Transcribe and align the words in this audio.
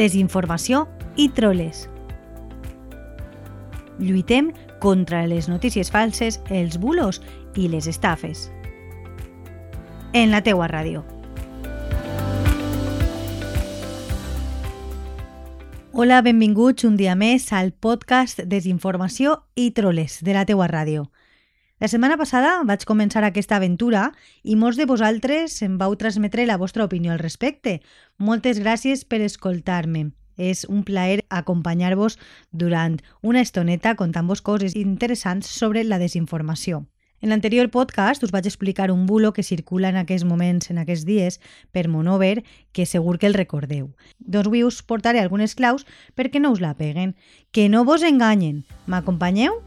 desinformació 0.00 0.86
i 1.20 1.28
troles. 1.36 1.84
Lluitem 4.00 4.54
contra 4.80 5.26
les 5.28 5.48
notícies 5.52 5.92
falses, 5.92 6.40
els 6.48 6.78
bulos 6.80 7.20
i 7.54 7.68
les 7.68 7.86
estafes. 7.90 8.48
En 10.16 10.32
la 10.32 10.40
teua 10.42 10.70
ràdio. 10.72 11.04
Hola, 15.92 16.22
benvinguts 16.24 16.86
un 16.88 16.96
dia 16.96 17.12
més 17.18 17.50
al 17.52 17.74
podcast 17.76 18.40
Desinformació 18.48 19.42
i 19.54 19.68
troles 19.76 20.22
de 20.24 20.32
la 20.32 20.46
teua 20.48 20.70
ràdio. 20.70 21.10
La 21.80 21.88
setmana 21.88 22.18
passada 22.20 22.58
vaig 22.68 22.82
començar 22.84 23.22
aquesta 23.24 23.56
aventura 23.56 24.10
i 24.44 24.52
molts 24.52 24.76
de 24.76 24.84
vosaltres 24.84 25.54
em 25.64 25.78
vau 25.80 25.94
transmetre 25.96 26.44
la 26.44 26.58
vostra 26.60 26.84
opinió 26.84 27.14
al 27.14 27.22
respecte. 27.22 27.78
Moltes 28.18 28.60
gràcies 28.60 29.06
per 29.08 29.22
escoltar-me. 29.24 30.10
És 30.36 30.66
un 30.68 30.84
plaer 30.84 31.22
acompanyar-vos 31.32 32.18
durant 32.52 32.98
una 33.22 33.40
estoneta 33.40 33.94
contant-vos 33.96 34.44
coses 34.44 34.76
interessants 34.76 35.48
sobre 35.48 35.84
la 35.84 35.96
desinformació. 35.98 36.84
En 37.20 37.32
l'anterior 37.32 37.68
podcast 37.72 38.28
us 38.28 38.32
vaig 38.32 38.44
explicar 38.48 38.90
un 38.92 39.06
bulo 39.08 39.32
que 39.32 39.44
circula 39.44 39.88
en 39.88 39.96
aquests 40.00 40.28
moments, 40.28 40.68
en 40.68 40.84
aquests 40.84 41.08
dies, 41.08 41.40
per 41.72 41.88
Monover, 41.88 42.44
que 42.72 42.84
segur 42.84 43.16
que 43.16 43.28
el 43.28 43.36
recordeu. 43.36 43.88
Doncs 44.18 44.52
avui 44.52 44.64
us 44.68 44.82
portaré 44.84 45.24
algunes 45.24 45.56
claus 45.56 45.88
perquè 46.12 46.44
no 46.44 46.52
us 46.52 46.60
la 46.60 46.76
peguen. 46.76 47.16
Que 47.52 47.68
no 47.72 47.84
vos 47.88 48.04
enganyen. 48.04 48.64
M'acompanyeu? 48.84 49.60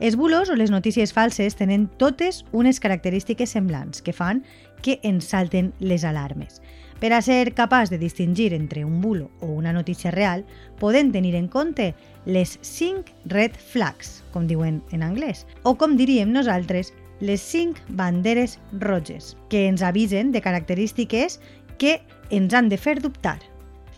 Els 0.00 0.16
bulos 0.16 0.48
o 0.48 0.54
les 0.56 0.70
notícies 0.72 1.12
falses 1.12 1.58
tenen 1.58 1.82
totes 2.00 2.46
unes 2.56 2.80
característiques 2.80 3.50
semblants 3.52 4.00
que 4.00 4.14
fan 4.16 4.40
que 4.80 4.96
ens 5.04 5.28
salten 5.28 5.74
les 5.78 6.06
alarmes. 6.08 6.62
Per 7.00 7.12
a 7.12 7.20
ser 7.20 7.52
capaç 7.52 7.92
de 7.92 7.98
distingir 8.00 8.54
entre 8.56 8.86
un 8.86 9.02
bulo 9.04 9.28
o 9.40 9.52
una 9.52 9.74
notícia 9.76 10.10
real, 10.10 10.46
podem 10.80 11.12
tenir 11.12 11.34
en 11.36 11.48
compte 11.52 11.92
les 12.24 12.56
5 12.62 13.12
red 13.28 13.52
flags, 13.52 14.22
com 14.32 14.48
diuen 14.48 14.80
en 14.96 15.04
anglès, 15.04 15.44
o 15.68 15.76
com 15.76 16.00
diríem 16.00 16.32
nosaltres, 16.32 16.94
les 17.20 17.44
5 17.44 17.92
banderes 17.92 18.56
roges, 18.80 19.36
que 19.52 19.66
ens 19.68 19.84
avisen 19.84 20.32
de 20.32 20.40
característiques 20.40 21.42
que 21.76 22.00
ens 22.30 22.56
han 22.56 22.72
de 22.72 22.80
fer 22.80 23.02
dubtar. 23.04 23.49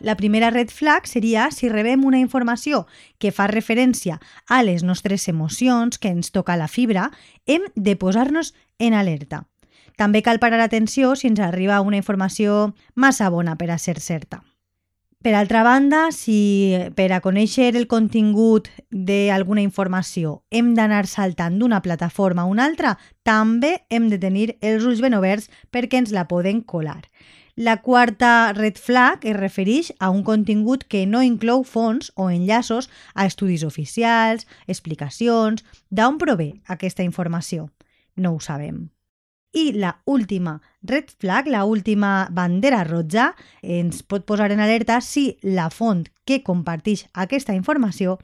La 0.03 0.17
primera 0.17 0.50
red 0.50 0.69
flag 0.75 1.06
seria 1.06 1.47
si 1.55 1.69
rebem 1.70 2.05
una 2.05 2.19
informació 2.19 2.89
que 3.22 3.31
fa 3.31 3.47
referència 3.47 4.19
a 4.50 4.58
les 4.67 4.83
nostres 4.83 5.28
emocions, 5.31 5.98
que 6.03 6.11
ens 6.11 6.34
toca 6.34 6.58
la 6.58 6.67
fibra, 6.67 7.12
hem 7.47 7.69
de 7.77 7.95
posar-nos 7.95 8.50
en 8.83 8.98
alerta. 8.98 9.45
També 9.97 10.25
cal 10.27 10.41
parar 10.42 10.58
atenció 10.64 11.14
si 11.14 11.28
ens 11.30 11.39
arriba 11.39 11.80
una 11.86 12.00
informació 12.00 12.73
massa 12.95 13.30
bona 13.30 13.55
per 13.55 13.70
a 13.70 13.78
ser 13.78 14.00
certa. 14.00 14.42
Per 15.23 15.36
altra 15.39 15.62
banda, 15.62 16.08
si 16.11 16.75
per 16.98 17.12
a 17.14 17.20
conèixer 17.23 17.69
el 17.78 17.86
contingut 17.86 18.67
d'alguna 18.91 19.62
informació 19.62 20.41
hem 20.50 20.73
d'anar 20.75 21.05
saltant 21.06 21.61
d'una 21.61 21.78
plataforma 21.84 22.42
a 22.42 22.50
una 22.50 22.67
altra, 22.67 22.97
també 23.23 23.84
hem 23.89 24.11
de 24.11 24.19
tenir 24.19 24.56
els 24.58 24.83
ulls 24.83 24.98
ben 25.05 25.14
oberts 25.14 25.47
perquè 25.70 26.03
ens 26.03 26.11
la 26.11 26.27
poden 26.27 26.58
colar. 26.67 27.05
La 27.62 27.77
quarta 27.77 28.52
red 28.55 28.74
flag 28.74 29.22
es 29.22 29.36
refereix 29.36 29.92
a 30.00 30.08
un 30.10 30.24
contingut 30.27 30.82
que 30.91 31.05
no 31.06 31.20
inclou 31.22 31.60
fons 31.62 32.08
o 32.18 32.27
enllaços 32.27 32.88
a 33.14 33.27
estudis 33.30 33.62
oficials, 33.62 34.48
explicacions, 34.66 35.62
d'on 35.86 36.18
prové 36.18 36.48
aquesta 36.74 37.06
informació. 37.06 37.68
No 38.16 38.33
ho 38.34 38.40
sabem. 38.42 38.88
I 39.55 39.77
la 39.78 39.92
última 40.10 40.56
red 40.83 41.14
flag, 41.22 41.46
la 41.46 41.62
última 41.62 42.27
bandera 42.34 42.83
roja, 42.83 43.30
ens 43.62 44.02
pot 44.02 44.27
posar 44.27 44.50
en 44.50 44.66
alerta 44.66 44.98
si 44.98 45.28
la 45.46 45.70
font 45.70 46.08
que 46.27 46.42
comparteix 46.42 47.06
aquesta 47.14 47.55
informació 47.55 48.18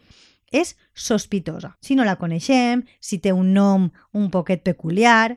és 0.51 0.75
sospitosa. 0.95 1.77
Si 1.79 1.95
no 1.95 2.03
la 2.03 2.19
coneixem, 2.19 2.89
si 2.99 3.23
té 3.23 3.31
un 3.31 3.55
nom 3.55 3.93
un 4.19 4.33
poquet 4.35 4.67
peculiar, 4.67 5.37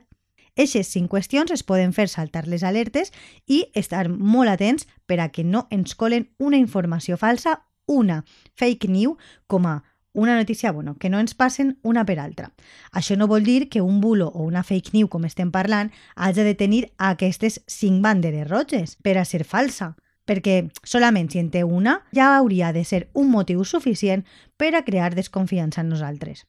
Eixes 0.54 0.90
cinc 0.92 1.08
qüestions 1.08 1.50
es 1.54 1.62
poden 1.64 1.94
fer 1.96 2.10
saltar 2.12 2.44
les 2.46 2.62
alertes 2.62 3.12
i 3.48 3.64
estar 3.74 4.08
molt 4.12 4.52
atents 4.52 4.84
per 5.08 5.20
a 5.20 5.30
que 5.32 5.44
no 5.44 5.66
ens 5.72 5.94
colen 5.96 6.28
una 6.38 6.60
informació 6.60 7.16
falsa, 7.16 7.62
una 7.88 8.22
fake 8.60 8.88
news, 8.88 9.16
com 9.46 9.66
a 9.66 9.82
una 10.12 10.36
notícia, 10.36 10.70
bueno, 10.72 10.98
que 10.98 11.08
no 11.08 11.20
ens 11.20 11.32
passen 11.32 11.78
una 11.82 12.04
per 12.04 12.18
altra. 12.20 12.50
Això 12.92 13.16
no 13.16 13.26
vol 13.26 13.44
dir 13.48 13.70
que 13.70 13.80
un 13.80 14.02
bulo 14.02 14.28
o 14.28 14.44
una 14.44 14.62
fake 14.62 14.92
news, 14.92 15.08
com 15.08 15.24
estem 15.24 15.50
parlant, 15.50 15.88
hagi 16.16 16.44
de 16.44 16.54
tenir 16.54 16.82
aquestes 16.98 17.62
cinc 17.66 18.02
banderes 18.04 18.48
roges 18.50 18.98
per 19.00 19.16
a 19.16 19.24
ser 19.24 19.44
falsa, 19.48 19.94
perquè 20.28 20.68
solament 20.84 21.32
si 21.32 21.40
en 21.40 21.48
té 21.50 21.64
una 21.64 22.02
ja 22.12 22.36
hauria 22.36 22.74
de 22.76 22.84
ser 22.84 23.08
un 23.14 23.32
motiu 23.32 23.64
suficient 23.64 24.26
per 24.60 24.74
a 24.76 24.84
crear 24.84 25.14
desconfiança 25.14 25.80
en 25.80 25.88
nosaltres. 25.88 26.44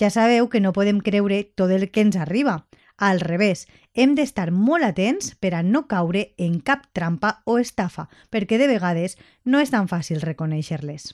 Ja 0.00 0.08
sabeu 0.10 0.48
que 0.48 0.60
no 0.60 0.72
podem 0.72 1.00
creure 1.00 1.44
tot 1.54 1.70
el 1.70 1.90
que 1.90 2.00
ens 2.00 2.16
arriba, 2.16 2.64
al 2.96 3.20
revés, 3.20 3.66
hem 3.94 4.14
d'estar 4.16 4.50
molt 4.52 4.84
atents 4.84 5.34
per 5.40 5.52
a 5.54 5.62
no 5.62 5.86
caure 5.88 6.32
en 6.38 6.60
cap 6.60 6.88
trampa 6.96 7.42
o 7.44 7.58
estafa, 7.58 8.08
perquè 8.30 8.58
de 8.58 8.68
vegades 8.70 9.18
no 9.44 9.60
és 9.60 9.72
tan 9.72 9.88
fàcil 9.88 10.22
reconèixer-les. 10.24 11.12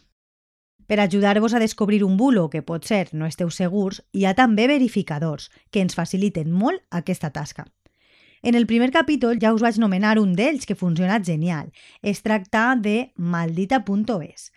Per 0.86 0.98
ajudar-vos 1.00 1.54
a 1.54 1.60
descobrir 1.62 2.02
un 2.04 2.16
bulo 2.16 2.50
que 2.50 2.62
pot 2.62 2.84
ser 2.84 3.08
no 3.12 3.26
esteu 3.26 3.50
segurs, 3.50 4.02
hi 4.12 4.26
ha 4.26 4.34
també 4.34 4.66
verificadors 4.68 5.50
que 5.70 5.80
ens 5.80 5.94
faciliten 5.98 6.50
molt 6.50 6.82
aquesta 6.90 7.30
tasca. 7.30 7.66
En 8.42 8.56
el 8.58 8.66
primer 8.66 8.90
capítol 8.90 9.38
ja 9.38 9.52
us 9.54 9.62
vaig 9.62 9.78
nomenar 9.78 10.18
un 10.18 10.34
d'ells 10.34 10.66
que 10.66 10.74
funciona 10.74 11.20
genial. 11.22 11.70
Es 12.02 12.22
tracta 12.22 12.74
de 12.74 13.12
maldita.es. 13.16 14.50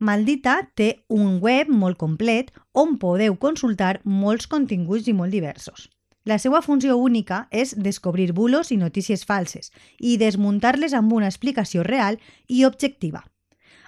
Maldita 0.00 0.56
té 0.74 1.04
un 1.08 1.38
web 1.38 1.70
molt 1.70 1.98
complet 2.00 2.50
on 2.72 2.98
podeu 2.98 3.38
consultar 3.38 4.00
molts 4.04 4.50
continguts 4.50 5.06
i 5.06 5.14
molt 5.14 5.30
diversos. 5.30 5.86
La 6.24 6.36
seva 6.38 6.60
funció 6.60 6.98
única 7.00 7.46
és 7.50 7.72
descobrir 7.76 8.32
bulos 8.36 8.70
i 8.70 8.76
notícies 8.76 9.24
falses 9.24 9.72
i 9.98 10.18
desmuntar-les 10.20 10.92
amb 10.92 11.12
una 11.16 11.28
explicació 11.32 11.82
real 11.82 12.18
i 12.46 12.64
objectiva. 12.68 13.24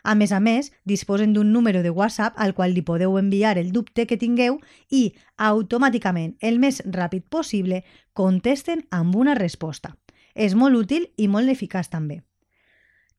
A 0.02 0.16
més 0.18 0.32
a 0.32 0.40
més, 0.40 0.72
disposen 0.84 1.32
d'un 1.32 1.52
número 1.52 1.82
de 1.82 1.90
WhatsApp 1.90 2.34
al 2.36 2.54
qual 2.54 2.72
li 2.74 2.82
podeu 2.82 3.18
enviar 3.18 3.58
el 3.58 3.70
dubte 3.70 4.06
que 4.06 4.18
tingueu 4.18 4.58
i, 4.90 5.12
automàticament, 5.36 6.34
el 6.40 6.58
més 6.58 6.82
ràpid 6.86 7.28
possible, 7.30 7.84
contesten 8.12 8.82
amb 8.90 9.14
una 9.14 9.36
resposta. 9.38 9.94
És 10.34 10.56
molt 10.56 10.74
útil 10.74 11.06
i 11.16 11.28
molt 11.28 11.52
eficaç 11.52 11.92
també. 11.92 12.22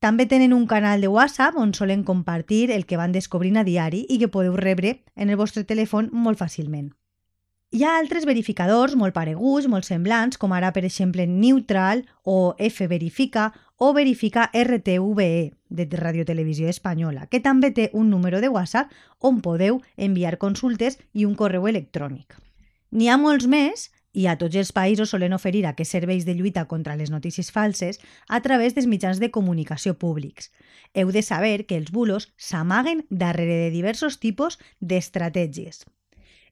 També 0.04 0.26
tenen 0.26 0.52
un 0.52 0.66
canal 0.68 1.00
de 1.00 1.08
WhatsApp 1.08 1.56
on 1.56 1.72
solen 1.74 2.04
compartir 2.04 2.72
el 2.72 2.84
que 2.86 2.98
van 3.00 3.14
descobrint 3.14 3.62
a 3.62 3.64
diari 3.64 4.04
i 4.10 4.18
que 4.20 4.28
podeu 4.28 4.58
rebre 4.60 4.98
en 5.16 5.30
el 5.30 5.40
vostre 5.40 5.64
telèfon 5.64 6.10
molt 6.12 6.42
fàcilment. 6.42 6.92
Hi 7.74 7.82
ha 7.82 7.96
altres 7.98 8.28
verificadors 8.30 8.92
molt 8.94 9.16
pareguts, 9.16 9.66
molt 9.66 9.88
semblants, 9.88 10.38
com 10.38 10.52
ara, 10.54 10.68
per 10.76 10.84
exemple, 10.86 11.24
Neutral 11.26 12.04
o 12.22 12.54
F-Verifica 12.62 13.48
o 13.82 13.88
Verifica 13.98 14.44
RTVE 14.54 15.30
de 15.74 15.88
Radio 15.98 16.22
Televisió 16.24 16.70
Espanyola, 16.70 17.26
que 17.32 17.40
també 17.42 17.72
té 17.74 17.88
un 17.98 18.12
número 18.14 18.44
de 18.44 18.52
WhatsApp 18.54 18.94
on 19.18 19.40
podeu 19.42 19.80
enviar 19.98 20.38
consultes 20.38 21.00
i 21.18 21.26
un 21.26 21.34
correu 21.34 21.66
electrònic. 21.72 22.38
N'hi 22.94 23.10
ha 23.10 23.18
molts 23.18 23.50
més 23.50 23.88
i 24.14 24.28
a 24.30 24.38
tots 24.38 24.62
els 24.62 24.70
països 24.70 25.10
solen 25.10 25.34
oferir 25.34 25.66
aquests 25.66 25.98
serveis 25.98 26.30
de 26.30 26.38
lluita 26.38 26.68
contra 26.70 26.94
les 27.00 27.10
notícies 27.10 27.50
falses 27.50 27.98
a 28.30 28.44
través 28.46 28.78
dels 28.78 28.86
mitjans 28.86 29.18
de 29.18 29.32
comunicació 29.34 29.98
públics. 29.98 30.52
Heu 30.94 31.10
de 31.10 31.26
saber 31.26 31.66
que 31.66 31.82
els 31.82 31.90
bulos 31.90 32.30
s'amaguen 32.38 33.02
darrere 33.10 33.58
de 33.66 33.74
diversos 33.74 34.22
tipus 34.22 34.62
d'estratègies 34.78 35.88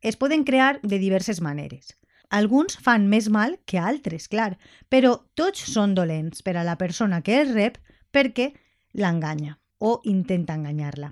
es 0.02 0.18
poden 0.18 0.44
crear 0.44 0.80
de 0.82 1.00
diverses 1.00 1.42
maneres. 1.42 1.98
Alguns 2.30 2.78
fan 2.80 3.08
més 3.12 3.28
mal 3.30 3.58
que 3.66 3.80
altres, 3.80 4.30
clar, 4.32 4.58
però 4.90 5.18
tots 5.36 5.66
són 5.74 5.96
dolents 5.96 6.42
per 6.42 6.56
a 6.58 6.64
la 6.64 6.78
persona 6.80 7.22
que 7.22 7.42
els 7.42 7.52
rep 7.54 7.78
perquè 8.12 8.54
l'enganya 8.94 9.58
o 9.80 10.00
intenta 10.06 10.56
enganyar-la. 10.56 11.12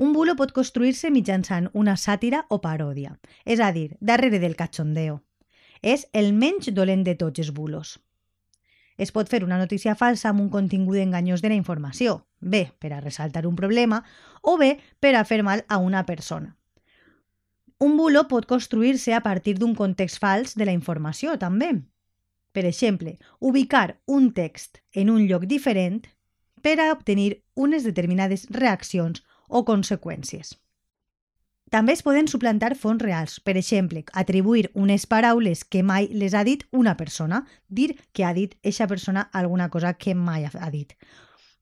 Un 0.00 0.14
bulo 0.14 0.36
pot 0.36 0.52
construir-se 0.56 1.10
mitjançant 1.10 1.66
una 1.74 1.96
sàtira 2.00 2.44
o 2.48 2.60
paròdia, 2.62 3.18
és 3.44 3.60
a 3.60 3.72
dir, 3.72 3.96
darrere 4.00 4.38
del 4.38 4.56
cachondeo. 4.56 5.18
És 5.82 6.06
el 6.12 6.32
menys 6.32 6.70
dolent 6.72 7.02
de 7.04 7.16
tots 7.20 7.42
els 7.42 7.50
bulos. 7.52 7.98
Es 8.96 9.12
pot 9.16 9.28
fer 9.32 9.42
una 9.44 9.58
notícia 9.58 9.96
falsa 9.96 10.30
amb 10.30 10.44
un 10.44 10.48
contingut 10.52 11.00
enganyós 11.02 11.42
de 11.42 11.50
la 11.50 11.58
informació, 11.58 12.20
bé 12.40 12.70
per 12.78 12.92
a 12.92 13.00
ressaltar 13.00 13.46
un 13.48 13.56
problema 13.56 14.04
o 14.40 14.56
bé 14.60 14.76
per 15.00 15.16
a 15.16 15.24
fer 15.24 15.42
mal 15.42 15.64
a 15.68 15.78
una 15.80 16.06
persona. 16.06 16.59
Un 17.80 17.96
bulo 17.96 18.26
pot 18.28 18.44
construir-se 18.44 19.14
a 19.16 19.22
partir 19.24 19.54
d'un 19.58 19.74
context 19.74 20.20
fals 20.20 20.52
de 20.52 20.66
la 20.68 20.76
informació, 20.76 21.38
també. 21.40 21.70
Per 22.52 22.66
exemple, 22.68 23.14
ubicar 23.38 24.00
un 24.06 24.32
text 24.36 24.82
en 24.92 25.08
un 25.08 25.22
lloc 25.30 25.46
diferent 25.48 26.02
per 26.60 26.76
a 26.78 26.90
obtenir 26.92 27.42
unes 27.54 27.86
determinades 27.88 28.44
reaccions 28.52 29.22
o 29.48 29.64
conseqüències. 29.64 30.58
També 31.70 31.94
es 31.94 32.02
poden 32.02 32.26
suplantar 32.28 32.74
fonts 32.74 33.02
reals. 33.04 33.38
Per 33.40 33.56
exemple, 33.56 34.02
atribuir 34.12 34.68
unes 34.74 35.06
paraules 35.06 35.62
que 35.64 35.84
mai 35.86 36.10
les 36.12 36.34
ha 36.34 36.42
dit 36.44 36.66
una 36.72 36.96
persona. 36.98 37.44
Dir 37.68 37.94
que 38.12 38.26
ha 38.26 38.34
dit 38.34 38.56
eixa 38.62 38.90
persona 38.90 39.28
alguna 39.32 39.70
cosa 39.70 39.94
que 39.94 40.14
mai 40.14 40.44
ha 40.44 40.70
dit. 40.70 40.96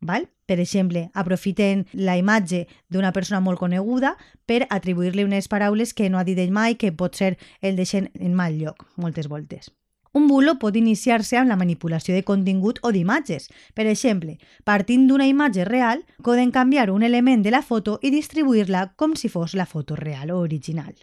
Val? 0.00 0.28
Per 0.46 0.60
exemple, 0.60 1.10
aprofiten 1.12 1.86
la 1.92 2.16
imatge 2.16 2.66
d'una 2.88 3.10
persona 3.12 3.40
molt 3.44 3.58
coneguda 3.58 4.14
per 4.46 4.62
atribuir-li 4.70 5.26
unes 5.26 5.48
paraules 5.52 5.92
que 5.92 6.08
no 6.08 6.18
ha 6.18 6.24
dit 6.24 6.38
ell 6.38 6.54
mai, 6.54 6.76
que 6.76 6.92
pot 6.92 7.18
ser 7.18 7.36
el 7.60 7.76
deixen 7.76 8.08
en 8.14 8.34
mal 8.34 8.56
lloc, 8.56 8.86
moltes 8.96 9.28
voltes. 9.28 9.68
Un 10.16 10.26
bulo 10.26 10.56
pot 10.58 10.76
iniciar-se 10.78 11.36
amb 11.36 11.52
la 11.52 11.58
manipulació 11.60 12.14
de 12.14 12.24
contingut 12.24 12.78
o 12.82 12.92
d'imatges. 12.94 13.50
Per 13.74 13.84
exemple, 13.86 14.38
partint 14.64 15.04
d'una 15.06 15.28
imatge 15.28 15.66
real, 15.68 16.00
poden 16.24 16.50
canviar 16.50 16.88
un 16.90 17.02
element 17.02 17.44
de 17.44 17.52
la 17.52 17.62
foto 17.62 17.98
i 18.00 18.10
distribuir-la 18.14 18.94
com 18.96 19.14
si 19.14 19.28
fos 19.28 19.54
la 19.54 19.66
foto 19.66 19.96
real 19.96 20.30
o 20.30 20.40
original. 20.40 20.94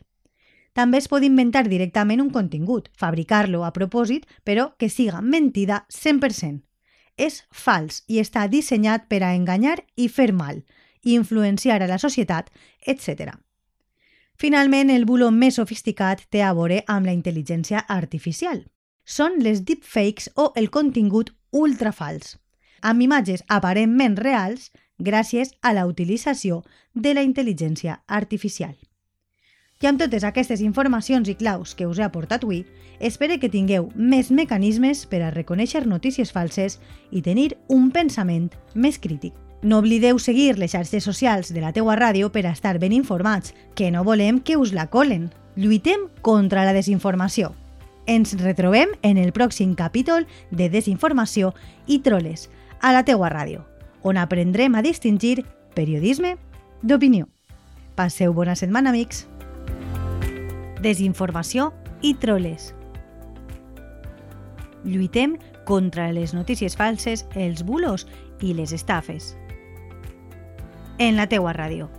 També 0.74 0.98
es 0.98 1.08
pot 1.08 1.24
inventar 1.24 1.68
directament 1.70 2.20
un 2.20 2.32
contingut, 2.34 2.90
fabricar-lo 2.98 3.64
a 3.64 3.72
propòsit, 3.72 4.26
però 4.44 4.74
que 4.80 4.90
siga 4.90 5.22
mentida 5.22 5.86
100% 5.88 6.66
és 7.18 7.44
fals 7.52 8.04
i 8.08 8.20
està 8.20 8.48
dissenyat 8.52 9.08
per 9.10 9.22
a 9.24 9.34
enganyar 9.36 9.80
i 9.96 10.08
fer 10.10 10.32
mal, 10.34 10.64
influenciar 11.04 11.82
a 11.82 11.88
la 11.88 11.98
societat, 12.02 12.50
etc. 12.86 13.36
Finalment, 14.38 14.90
el 14.90 15.06
bulo 15.06 15.32
més 15.32 15.56
sofisticat 15.56 16.26
té 16.30 16.42
a 16.44 16.54
veure 16.54 16.82
amb 16.88 17.08
la 17.08 17.14
intel·ligència 17.16 17.86
artificial. 17.88 18.66
Són 19.06 19.40
les 19.40 19.62
deepfakes 19.64 20.32
o 20.36 20.52
el 20.56 20.72
contingut 20.74 21.32
ultrafals, 21.54 22.36
amb 22.82 23.02
imatges 23.06 23.46
aparentment 23.48 24.18
reals 24.18 24.72
gràcies 24.98 25.54
a 25.62 25.74
la 25.74 25.86
utilització 25.86 26.64
de 26.94 27.14
la 27.14 27.24
intel·ligència 27.24 28.02
artificial. 28.08 28.76
I 29.84 29.90
amb 29.90 30.00
totes 30.00 30.24
aquestes 30.24 30.62
informacions 30.64 31.28
i 31.28 31.36
claus 31.36 31.74
que 31.76 31.88
us 31.88 32.00
he 32.00 32.04
aportat 32.06 32.46
avui, 32.46 32.62
espero 33.04 33.36
que 33.42 33.52
tingueu 33.52 33.90
més 33.96 34.30
mecanismes 34.32 35.04
per 35.12 35.20
a 35.22 35.32
reconèixer 35.34 35.84
notícies 35.84 36.32
falses 36.32 36.78
i 37.12 37.22
tenir 37.22 37.58
un 37.68 37.90
pensament 37.92 38.54
més 38.74 38.96
crític. 39.04 39.34
No 39.66 39.82
oblideu 39.82 40.20
seguir 40.20 40.56
les 40.62 40.72
xarxes 40.72 41.04
socials 41.04 41.52
de 41.52 41.60
la 41.60 41.74
teua 41.76 41.98
ràdio 42.00 42.32
per 42.32 42.46
a 42.46 42.54
estar 42.56 42.78
ben 42.80 42.96
informats, 42.96 43.52
que 43.76 43.92
no 43.92 44.06
volem 44.08 44.40
que 44.40 44.56
us 44.56 44.72
la 44.72 44.88
colen. 44.88 45.28
Lluitem 45.58 46.08
contra 46.22 46.64
la 46.64 46.74
desinformació. 46.74 47.52
Ens 48.08 48.36
retrobem 48.40 48.96
en 49.02 49.18
el 49.18 49.34
pròxim 49.34 49.76
capítol 49.76 50.28
de 50.52 50.70
Desinformació 50.70 51.56
i 51.88 52.00
Troles, 52.00 52.48
a 52.80 52.94
la 52.94 53.04
teua 53.04 53.32
ràdio, 53.34 53.66
on 54.04 54.22
aprendrem 54.22 54.76
a 54.76 54.86
distingir 54.86 55.44
periodisme 55.74 56.38
d'opinió. 56.84 57.28
Passeu 57.96 58.32
bona 58.36 58.56
setmana, 58.56 58.92
amics! 58.92 59.26
Desinformació 60.86 61.72
i 62.06 62.14
troles. 62.22 62.74
Lluitem 64.86 65.40
contra 65.66 66.12
les 66.14 66.36
notícies 66.38 66.78
falses, 66.78 67.26
els 67.34 67.66
bulos 67.66 68.06
i 68.46 68.54
les 68.54 68.72
estafes. 68.72 69.34
En 71.02 71.18
la 71.18 71.26
teua 71.28 71.56
ràdio. 71.58 71.90